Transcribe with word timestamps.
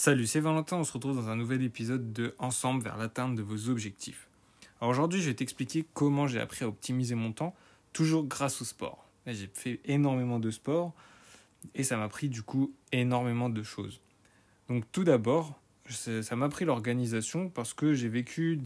Salut, 0.00 0.28
c'est 0.28 0.38
Valentin, 0.38 0.76
on 0.76 0.84
se 0.84 0.92
retrouve 0.92 1.16
dans 1.16 1.28
un 1.28 1.34
nouvel 1.34 1.60
épisode 1.60 2.12
de 2.12 2.32
Ensemble 2.38 2.84
vers 2.84 2.96
l'atteinte 2.96 3.34
de 3.34 3.42
vos 3.42 3.68
objectifs. 3.68 4.28
Aujourd'hui, 4.80 5.20
je 5.20 5.26
vais 5.28 5.34
t'expliquer 5.34 5.84
comment 5.92 6.28
j'ai 6.28 6.38
appris 6.38 6.64
à 6.64 6.68
optimiser 6.68 7.16
mon 7.16 7.32
temps, 7.32 7.52
toujours 7.92 8.24
grâce 8.24 8.62
au 8.62 8.64
sport. 8.64 9.08
J'ai 9.26 9.50
fait 9.52 9.80
énormément 9.86 10.38
de 10.38 10.52
sport 10.52 10.94
et 11.74 11.82
ça 11.82 11.96
m'a 11.96 12.08
pris 12.08 12.28
du 12.28 12.42
coup 12.44 12.72
énormément 12.92 13.50
de 13.50 13.60
choses. 13.64 14.00
Donc 14.68 14.84
tout 14.92 15.02
d'abord, 15.02 15.60
ça 15.88 16.36
m'a 16.36 16.48
pris 16.48 16.64
l'organisation 16.64 17.48
parce 17.48 17.74
que 17.74 17.92
j'ai 17.92 18.08
vécu 18.08 18.56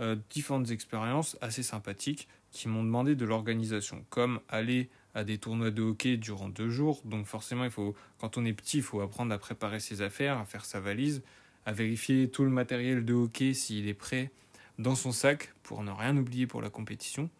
euh, 0.00 0.16
différentes 0.30 0.70
expériences 0.70 1.36
assez 1.40 1.64
sympathiques 1.64 2.28
qui 2.52 2.68
m'ont 2.68 2.84
demandé 2.84 3.16
de 3.16 3.24
l'organisation, 3.24 4.04
comme 4.08 4.38
aller 4.48 4.88
à 5.18 5.24
des 5.24 5.38
tournois 5.38 5.72
de 5.72 5.82
hockey 5.82 6.16
durant 6.16 6.48
deux 6.48 6.70
jours. 6.70 7.02
Donc 7.04 7.26
forcément, 7.26 7.64
il 7.64 7.72
faut, 7.72 7.96
quand 8.18 8.38
on 8.38 8.44
est 8.44 8.52
petit, 8.52 8.78
il 8.78 8.82
faut 8.84 9.00
apprendre 9.00 9.34
à 9.34 9.38
préparer 9.38 9.80
ses 9.80 10.00
affaires, 10.00 10.38
à 10.38 10.44
faire 10.44 10.64
sa 10.64 10.78
valise, 10.78 11.22
à 11.66 11.72
vérifier 11.72 12.30
tout 12.30 12.44
le 12.44 12.50
matériel 12.50 13.04
de 13.04 13.14
hockey 13.14 13.52
s'il 13.52 13.88
est 13.88 13.94
prêt 13.94 14.30
dans 14.78 14.94
son 14.94 15.10
sac 15.10 15.52
pour 15.64 15.82
ne 15.82 15.90
rien 15.90 16.16
oublier 16.16 16.46
pour 16.46 16.62
la 16.62 16.70
compétition. 16.70 17.30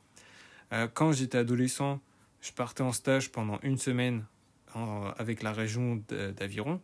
Euh, 0.73 0.89
quand 0.93 1.13
j'étais 1.13 1.39
adolescent, 1.39 2.01
je 2.41 2.51
partais 2.51 2.83
en 2.83 2.93
stage 2.93 3.31
pendant 3.31 3.61
une 3.63 3.79
semaine 3.79 4.25
avec 5.17 5.43
la 5.43 5.53
région 5.53 6.03
d'Aviron, 6.37 6.81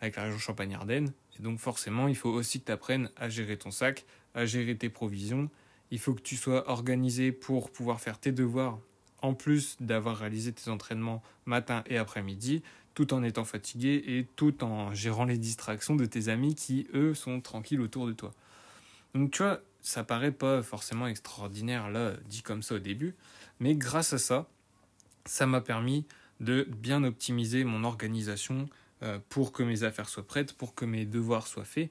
avec 0.00 0.16
la 0.16 0.24
région 0.24 0.38
Champagne-Ardenne. 0.38 1.12
Et 1.38 1.42
donc 1.42 1.58
forcément, 1.58 2.08
il 2.08 2.16
faut 2.16 2.30
aussi 2.30 2.60
que 2.60 2.66
tu 2.66 2.72
apprennes 2.72 3.10
à 3.16 3.28
gérer 3.28 3.56
ton 3.56 3.70
sac, 3.70 4.04
à 4.34 4.46
gérer 4.46 4.76
tes 4.76 4.88
provisions. 4.88 5.50
Il 5.90 5.98
faut 5.98 6.14
que 6.14 6.22
tu 6.22 6.36
sois 6.36 6.70
organisé 6.70 7.32
pour 7.32 7.70
pouvoir 7.70 8.00
faire 8.00 8.18
tes 8.18 8.32
devoirs 8.32 8.78
en 9.22 9.34
plus 9.34 9.76
d'avoir 9.80 10.18
réalisé 10.18 10.52
tes 10.52 10.70
entraînements 10.70 11.22
matin 11.46 11.82
et 11.86 11.96
après-midi, 11.96 12.62
tout 12.94 13.14
en 13.14 13.22
étant 13.22 13.44
fatigué 13.44 14.02
et 14.06 14.26
tout 14.36 14.62
en 14.62 14.92
gérant 14.92 15.24
les 15.24 15.38
distractions 15.38 15.96
de 15.96 16.04
tes 16.04 16.28
amis 16.28 16.54
qui, 16.54 16.86
eux, 16.94 17.14
sont 17.14 17.40
tranquilles 17.40 17.80
autour 17.80 18.06
de 18.06 18.12
toi. 18.12 18.32
Donc 19.14 19.30
tu 19.30 19.42
vois, 19.42 19.60
ça 19.80 20.04
paraît 20.04 20.32
pas 20.32 20.62
forcément 20.62 21.06
extraordinaire 21.06 21.90
là, 21.90 22.12
dit 22.28 22.42
comme 22.42 22.62
ça 22.62 22.76
au 22.76 22.78
début, 22.78 23.14
mais 23.60 23.74
grâce 23.74 24.12
à 24.12 24.18
ça, 24.18 24.48
ça 25.24 25.46
m'a 25.46 25.60
permis 25.60 26.04
de 26.40 26.66
bien 26.68 27.04
optimiser 27.04 27.64
mon 27.64 27.84
organisation 27.84 28.68
euh, 29.02 29.18
pour 29.28 29.52
que 29.52 29.62
mes 29.62 29.84
affaires 29.84 30.08
soient 30.08 30.26
prêtes, 30.26 30.52
pour 30.52 30.74
que 30.74 30.84
mes 30.84 31.04
devoirs 31.04 31.46
soient 31.46 31.64
faits, 31.64 31.90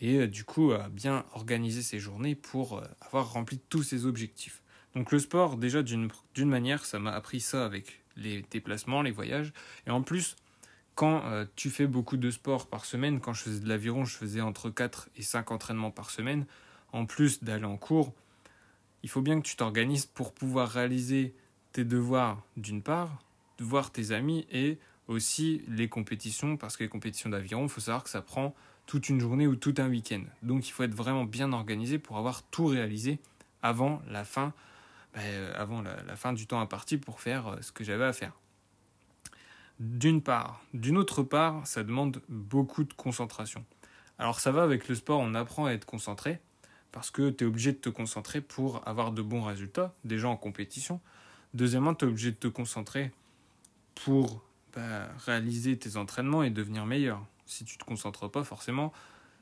et 0.00 0.18
euh, 0.18 0.26
du 0.26 0.44
coup, 0.44 0.72
bien 0.90 1.24
organiser 1.34 1.82
ces 1.82 1.98
journées 1.98 2.34
pour 2.34 2.78
euh, 2.78 2.84
avoir 3.00 3.32
rempli 3.32 3.58
tous 3.68 3.82
ces 3.82 4.06
objectifs. 4.06 4.62
Donc 4.94 5.12
le 5.12 5.18
sport, 5.18 5.56
déjà 5.56 5.82
d'une 5.82 6.10
manière, 6.36 6.84
ça 6.84 6.98
m'a 6.98 7.12
appris 7.12 7.40
ça 7.40 7.64
avec 7.64 8.02
les 8.16 8.42
déplacements, 8.50 9.02
les 9.02 9.12
voyages. 9.12 9.52
Et 9.86 9.90
en 9.90 10.02
plus, 10.02 10.36
quand 10.94 11.24
euh, 11.24 11.46
tu 11.56 11.70
fais 11.70 11.86
beaucoup 11.86 12.16
de 12.16 12.30
sport 12.30 12.66
par 12.66 12.84
semaine, 12.84 13.20
quand 13.20 13.32
je 13.32 13.42
faisais 13.42 13.60
de 13.60 13.68
l'aviron, 13.68 14.04
je 14.04 14.16
faisais 14.16 14.40
entre 14.40 14.70
4 14.70 15.08
et 15.16 15.22
5 15.22 15.50
entraînements 15.50 15.90
par 15.90 16.10
semaine, 16.10 16.44
en 16.92 17.06
plus 17.06 17.42
d'aller 17.42 17.64
en 17.64 17.76
cours, 17.76 18.12
il 19.02 19.08
faut 19.08 19.22
bien 19.22 19.40
que 19.40 19.46
tu 19.46 19.56
t'organises 19.56 20.06
pour 20.06 20.34
pouvoir 20.34 20.68
réaliser 20.68 21.34
tes 21.72 21.84
devoirs 21.84 22.42
d'une 22.56 22.82
part, 22.82 23.22
voir 23.60 23.92
tes 23.92 24.10
amis 24.10 24.46
et 24.50 24.78
aussi 25.08 25.62
les 25.68 25.88
compétitions, 25.88 26.56
parce 26.56 26.76
que 26.76 26.84
les 26.84 26.90
compétitions 26.90 27.30
d'aviron, 27.30 27.62
il 27.62 27.68
faut 27.68 27.80
savoir 27.80 28.04
que 28.04 28.10
ça 28.10 28.22
prend 28.22 28.54
toute 28.86 29.08
une 29.08 29.20
journée 29.20 29.46
ou 29.46 29.56
tout 29.56 29.74
un 29.78 29.88
week-end. 29.88 30.22
Donc 30.42 30.68
il 30.68 30.72
faut 30.72 30.82
être 30.82 30.94
vraiment 30.94 31.24
bien 31.24 31.52
organisé 31.52 31.98
pour 31.98 32.18
avoir 32.18 32.42
tout 32.42 32.66
réalisé 32.66 33.20
avant 33.62 34.02
la 34.08 34.24
fin 34.24 34.52
bah, 35.14 35.20
euh, 35.22 35.52
avant 35.56 35.82
la, 35.82 36.16
fin 36.16 36.32
du 36.32 36.46
temps 36.46 36.60
imparti 36.60 36.96
pour 36.96 37.20
faire 37.20 37.48
euh, 37.48 37.56
ce 37.62 37.72
que 37.72 37.84
j'avais 37.84 38.04
à 38.04 38.12
faire. 38.12 38.32
D'une 39.78 40.22
part. 40.22 40.62
D'une 40.74 40.96
autre 40.96 41.22
part, 41.22 41.66
ça 41.66 41.82
demande 41.82 42.20
beaucoup 42.28 42.84
de 42.84 42.92
concentration. 42.92 43.64
Alors 44.18 44.40
ça 44.40 44.52
va 44.52 44.62
avec 44.62 44.88
le 44.88 44.94
sport, 44.94 45.20
on 45.20 45.34
apprend 45.34 45.66
à 45.66 45.72
être 45.72 45.86
concentré, 45.86 46.40
parce 46.92 47.10
que 47.10 47.30
tu 47.30 47.44
es 47.44 47.46
obligé 47.46 47.72
de 47.72 47.78
te 47.78 47.88
concentrer 47.88 48.42
pour 48.42 48.86
avoir 48.86 49.12
de 49.12 49.22
bons 49.22 49.42
résultats, 49.42 49.94
déjà 50.04 50.28
en 50.28 50.36
compétition. 50.36 51.00
Deuxièmement, 51.54 51.94
tu 51.94 52.04
es 52.04 52.08
obligé 52.08 52.30
de 52.30 52.36
te 52.36 52.48
concentrer 52.48 53.12
pour 53.94 54.44
bah, 54.74 55.08
réaliser 55.24 55.78
tes 55.78 55.96
entraînements 55.96 56.42
et 56.42 56.50
devenir 56.50 56.84
meilleur. 56.84 57.24
Si 57.46 57.64
tu 57.64 57.76
ne 57.76 57.80
te 57.80 57.84
concentres 57.84 58.30
pas, 58.30 58.44
forcément, 58.44 58.92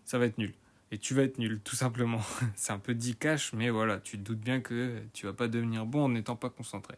ça 0.04 0.18
va 0.18 0.26
être 0.26 0.38
nul 0.38 0.54
et 0.90 0.98
tu 0.98 1.14
vas 1.14 1.22
être 1.22 1.38
nul, 1.38 1.60
tout 1.60 1.76
simplement. 1.76 2.20
c'est 2.54 2.72
un 2.72 2.78
peu 2.78 2.94
dit 2.94 3.16
cash, 3.16 3.52
mais 3.52 3.70
voilà, 3.70 3.98
tu 3.98 4.18
te 4.18 4.22
doutes 4.22 4.40
bien 4.40 4.60
que 4.60 5.02
tu 5.12 5.26
vas 5.26 5.32
pas 5.32 5.48
devenir 5.48 5.86
bon 5.86 6.04
en 6.04 6.08
n'étant 6.10 6.36
pas 6.36 6.50
concentré. 6.50 6.96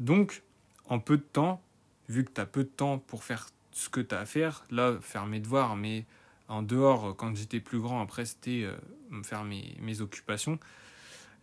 Donc, 0.00 0.42
en 0.86 0.98
peu 0.98 1.16
de 1.16 1.22
temps, 1.22 1.62
vu 2.08 2.24
que 2.24 2.32
tu 2.32 2.40
as 2.40 2.46
peu 2.46 2.64
de 2.64 2.68
temps 2.68 2.98
pour 2.98 3.24
faire 3.24 3.48
ce 3.72 3.88
que 3.88 4.00
tu 4.00 4.14
as 4.14 4.20
à 4.20 4.26
faire, 4.26 4.64
là, 4.70 4.98
faire 5.00 5.26
mes 5.26 5.40
devoirs, 5.40 5.76
mais 5.76 6.06
en 6.48 6.62
dehors, 6.62 7.16
quand 7.16 7.34
j'étais 7.36 7.60
plus 7.60 7.80
grand, 7.80 8.00
après, 8.00 8.24
c'était 8.24 8.62
euh, 8.64 9.22
faire 9.22 9.44
mes, 9.44 9.76
mes 9.80 10.00
occupations 10.00 10.58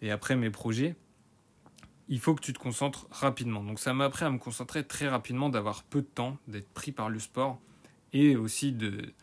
et 0.01 0.11
après 0.11 0.35
mes 0.35 0.49
projets. 0.49 0.95
Il 2.09 2.19
faut 2.19 2.35
que 2.35 2.41
tu 2.41 2.51
te 2.51 2.59
concentres 2.59 3.07
rapidement. 3.11 3.63
Donc 3.63 3.79
ça 3.79 3.93
m'a 3.93 4.05
appris 4.05 4.25
à 4.25 4.29
me 4.29 4.37
concentrer 4.37 4.85
très 4.85 5.07
rapidement, 5.07 5.49
d'avoir 5.49 5.83
peu 5.83 6.01
de 6.01 6.07
temps, 6.07 6.37
d'être 6.47 6.69
pris 6.69 6.91
par 6.91 7.09
le 7.09 7.19
sport 7.19 7.59
et 8.11 8.35
aussi 8.35 8.73
de, 8.73 9.13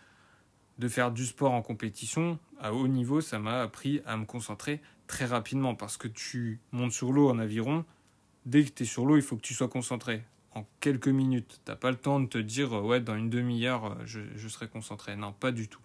de 0.80 0.88
faire 0.88 1.12
du 1.12 1.26
sport 1.26 1.52
en 1.52 1.60
compétition 1.60 2.38
à 2.58 2.72
haut 2.72 2.88
niveau, 2.88 3.20
ça 3.20 3.38
m'a 3.38 3.60
appris 3.60 4.00
à 4.06 4.16
me 4.16 4.24
concentrer 4.24 4.80
très 5.06 5.26
rapidement 5.26 5.74
parce 5.74 5.98
que 5.98 6.08
tu 6.08 6.58
montes 6.72 6.92
sur 6.92 7.12
l'eau 7.12 7.28
en 7.28 7.38
aviron, 7.38 7.84
dès 8.46 8.64
que 8.64 8.70
tu 8.70 8.82
es 8.84 8.86
sur 8.86 9.04
l'eau, 9.04 9.16
il 9.16 9.22
faut 9.22 9.36
que 9.36 9.42
tu 9.42 9.52
sois 9.52 9.68
concentré. 9.68 10.22
En 10.52 10.66
quelques 10.80 11.08
minutes, 11.08 11.60
t'as 11.66 11.76
pas 11.76 11.90
le 11.90 11.98
temps 11.98 12.18
de 12.18 12.26
te 12.26 12.38
dire 12.38 12.72
ouais 12.72 13.00
dans 13.00 13.14
une 13.14 13.28
demi-heure 13.28 13.98
je, 14.06 14.20
je, 14.34 14.48
serai 14.48 14.68
concentré. 14.68 15.16
Non, 15.16 15.32
pas 15.32 15.52
du 15.52 15.68
tout. 15.68 15.80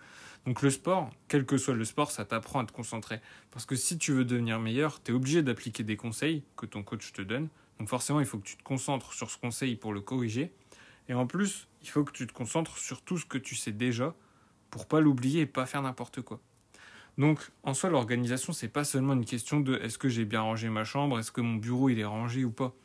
Donc 0.45 0.61
le 0.61 0.69
sport, 0.69 1.11
quel 1.28 1.45
que 1.45 1.57
soit 1.57 1.73
le 1.73 1.84
sport, 1.84 2.09
ça 2.09 2.23
t'apprend 2.23 2.61
à 2.61 2.66
te 2.66 2.72
concentrer. 2.72 3.19
Parce 3.51 3.66
que 3.66 3.75
si 3.75 3.97
tu 3.97 4.13
veux 4.13 4.23
devenir 4.23 4.59
meilleur, 4.59 5.03
tu 5.03 5.11
es 5.11 5.13
obligé 5.13 5.44
d'appliquer 5.44 5.84
des 5.84 5.97
conseils 5.97 6.41
que 6.55 6.66
ton 6.66 6.84
coach 6.84 7.11
te 7.11 7.22
donne. 7.22 7.50
Donc 7.79 7.89
forcément, 7.89 8.22
il 8.22 8.25
faut 8.25 8.38
que 8.38 8.47
tu 8.47 8.55
te 8.55 8.63
concentres 8.63 9.11
sur 9.11 9.29
ce 9.29 9.38
conseil 9.38 9.75
pour 9.75 9.94
le 9.94 10.00
corriger. 10.00 10.53
Et 11.09 11.13
en 11.13 11.28
plus, 11.28 11.67
il 11.81 11.89
faut 11.89 12.05
que 12.05 12.13
tu 12.13 12.25
te 12.25 12.34
concentres 12.34 12.78
sur 12.78 13.01
tout 13.01 13.17
ce 13.17 13.25
que 13.25 13.38
tu 13.38 13.55
sais 13.55 13.73
déjà 13.73 14.16
pour 14.75 14.88
pas 14.88 15.00
l'oublier 15.00 15.44
et 15.44 15.46
pas 15.46 15.66
faire 15.66 15.81
n'importe 15.81 16.22
quoi. 16.22 16.41
Donc, 17.18 17.40
en 17.63 17.74
soi, 17.74 17.90
l'organisation, 17.90 18.52
c'est 18.52 18.68
pas 18.68 18.84
seulement 18.84 19.13
une 19.13 19.24
question 19.24 19.62
de 19.62 19.78
est-ce 19.78 19.97
que 19.97 20.09
j'ai 20.09 20.25
bien 20.25 20.41
rangé 20.41 20.68
ma 20.68 20.84
chambre, 20.84 21.18
est-ce 21.18 21.31
que 21.31 21.40
mon 21.40 21.56
bureau 21.56 21.88
il 21.88 21.97
est 21.97 22.03
rangé 22.03 22.44
ou 22.44 22.52
pas. 22.52 22.75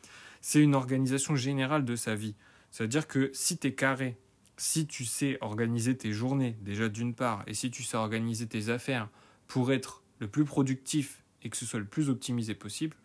C'est 0.40 0.60
une 0.60 0.76
organisation 0.76 1.34
générale 1.34 1.84
de 1.84 1.96
sa 1.96 2.14
vie. 2.14 2.36
C'est-à-dire 2.70 3.08
que 3.08 3.28
si 3.32 3.58
tu 3.58 3.66
es 3.66 3.74
carré, 3.74 4.16
si 4.56 4.86
tu 4.86 5.04
sais 5.04 5.36
organiser 5.40 5.96
tes 5.96 6.12
journées, 6.12 6.56
déjà 6.60 6.88
d'une 6.88 7.12
part, 7.12 7.42
et 7.48 7.54
si 7.54 7.72
tu 7.72 7.82
sais 7.82 7.96
organiser 7.96 8.46
tes 8.46 8.68
affaires 8.68 9.08
pour 9.48 9.72
être 9.72 10.04
le 10.20 10.28
plus 10.28 10.44
productif 10.44 11.24
et 11.42 11.50
que 11.50 11.56
ce 11.56 11.66
soit 11.66 11.80
le 11.80 11.86
plus 11.86 12.08
optimisé 12.08 12.54
possible, 12.54 12.96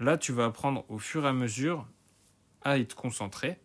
là, 0.00 0.16
tu 0.16 0.32
vas 0.32 0.46
apprendre 0.46 0.86
au 0.88 0.96
fur 0.96 1.26
et 1.26 1.28
à 1.28 1.34
mesure 1.34 1.86
à 2.62 2.78
être 2.78 2.96
concentré, 2.96 3.58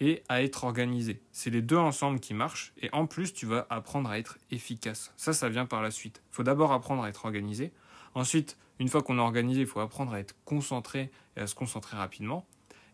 et 0.00 0.22
à 0.28 0.42
être 0.42 0.64
organisé. 0.64 1.20
C'est 1.30 1.50
les 1.50 1.62
deux 1.62 1.76
ensemble 1.76 2.20
qui 2.20 2.34
marchent 2.34 2.72
et 2.80 2.88
en 2.92 3.06
plus 3.06 3.32
tu 3.32 3.46
vas 3.46 3.66
apprendre 3.70 4.10
à 4.10 4.18
être 4.18 4.38
efficace. 4.50 5.12
Ça, 5.16 5.32
ça 5.32 5.48
vient 5.48 5.66
par 5.66 5.82
la 5.82 5.90
suite. 5.90 6.22
Faut 6.30 6.42
d'abord 6.42 6.72
apprendre 6.72 7.04
à 7.04 7.08
être 7.08 7.26
organisé. 7.26 7.72
Ensuite, 8.14 8.56
une 8.78 8.88
fois 8.88 9.02
qu'on 9.02 9.18
est 9.18 9.22
organisé, 9.22 9.60
il 9.60 9.66
faut 9.66 9.80
apprendre 9.80 10.14
à 10.14 10.20
être 10.20 10.34
concentré 10.44 11.10
et 11.36 11.40
à 11.40 11.46
se 11.46 11.54
concentrer 11.54 11.96
rapidement. 11.96 12.46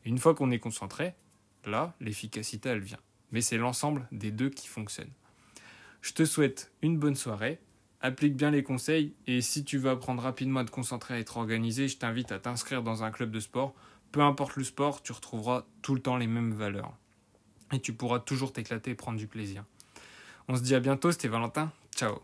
Et 0.04 0.08
une 0.08 0.18
fois 0.18 0.34
qu'on 0.34 0.50
est 0.50 0.58
concentré, 0.58 1.14
là, 1.64 1.94
l'efficacité, 2.00 2.68
elle 2.68 2.80
vient. 2.80 2.98
Mais 3.30 3.40
c'est 3.40 3.56
l'ensemble 3.56 4.06
des 4.10 4.32
deux 4.32 4.50
qui 4.50 4.66
fonctionnent. 4.66 5.12
Je 6.00 6.12
te 6.12 6.24
souhaite 6.24 6.72
une 6.82 6.98
bonne 6.98 7.14
soirée. 7.14 7.60
Applique 8.00 8.36
bien 8.36 8.50
les 8.50 8.62
conseils 8.62 9.14
et 9.26 9.40
si 9.40 9.64
tu 9.64 9.78
veux 9.78 9.90
apprendre 9.90 10.22
rapidement 10.22 10.60
à 10.60 10.64
te 10.64 10.70
concentrer, 10.70 11.14
à 11.14 11.18
être 11.18 11.38
organisé, 11.38 11.88
je 11.88 11.96
t'invite 11.96 12.30
à 12.30 12.38
t'inscrire 12.38 12.82
dans 12.82 13.04
un 13.04 13.10
club 13.10 13.30
de 13.30 13.40
sport 13.40 13.74
peu 14.12 14.20
importe 14.20 14.56
le 14.56 14.64
sport, 14.64 15.02
tu 15.02 15.12
retrouveras 15.12 15.64
tout 15.82 15.94
le 15.94 16.00
temps 16.00 16.16
les 16.16 16.26
mêmes 16.26 16.52
valeurs. 16.52 16.92
Et 17.72 17.80
tu 17.80 17.92
pourras 17.92 18.20
toujours 18.20 18.52
t'éclater 18.52 18.92
et 18.92 18.94
prendre 18.94 19.18
du 19.18 19.26
plaisir. 19.26 19.64
On 20.48 20.56
se 20.56 20.62
dit 20.62 20.74
à 20.74 20.80
bientôt, 20.80 21.10
c'était 21.10 21.28
Valentin. 21.28 21.72
Ciao 21.94 22.20